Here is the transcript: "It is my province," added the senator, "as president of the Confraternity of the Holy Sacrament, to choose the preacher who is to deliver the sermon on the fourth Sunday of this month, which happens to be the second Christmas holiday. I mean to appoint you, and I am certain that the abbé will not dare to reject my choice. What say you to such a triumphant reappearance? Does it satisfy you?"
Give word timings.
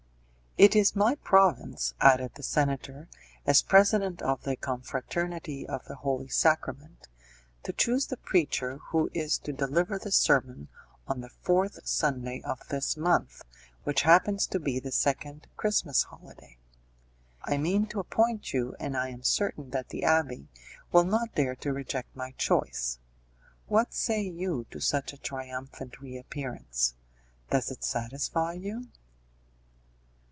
"It 0.57 0.75
is 0.75 0.97
my 0.97 1.15
province," 1.15 1.93
added 2.01 2.33
the 2.35 2.43
senator, 2.43 3.07
"as 3.45 3.61
president 3.61 4.21
of 4.21 4.43
the 4.43 4.57
Confraternity 4.57 5.65
of 5.65 5.85
the 5.85 5.95
Holy 5.95 6.27
Sacrament, 6.27 7.07
to 7.63 7.71
choose 7.71 8.07
the 8.07 8.17
preacher 8.17 8.79
who 8.89 9.09
is 9.13 9.37
to 9.39 9.53
deliver 9.53 9.97
the 9.97 10.11
sermon 10.11 10.67
on 11.07 11.21
the 11.21 11.29
fourth 11.29 11.87
Sunday 11.87 12.41
of 12.41 12.67
this 12.67 12.97
month, 12.97 13.43
which 13.85 14.01
happens 14.01 14.45
to 14.47 14.59
be 14.59 14.77
the 14.77 14.91
second 14.91 15.47
Christmas 15.55 16.03
holiday. 16.03 16.57
I 17.41 17.55
mean 17.57 17.85
to 17.87 18.01
appoint 18.01 18.51
you, 18.51 18.75
and 18.77 18.97
I 18.97 19.07
am 19.09 19.23
certain 19.23 19.69
that 19.69 19.87
the 19.87 20.01
abbé 20.01 20.47
will 20.91 21.05
not 21.05 21.33
dare 21.33 21.55
to 21.55 21.71
reject 21.73 22.13
my 22.13 22.31
choice. 22.31 22.99
What 23.67 23.93
say 23.93 24.21
you 24.21 24.65
to 24.69 24.81
such 24.81 25.13
a 25.13 25.17
triumphant 25.17 26.01
reappearance? 26.01 26.93
Does 27.49 27.71
it 27.71 27.85
satisfy 27.85 28.53
you?" 28.53 28.89